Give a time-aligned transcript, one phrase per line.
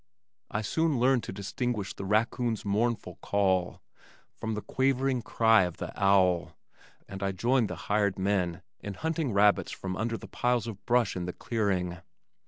[0.49, 3.83] I soon learned to distinguish the raccoon's mournful call
[4.33, 6.57] from the quavering cry of the owl,
[7.07, 11.15] and I joined the hired man in hunting rabbits from under the piles of brush
[11.15, 11.99] in the clearing.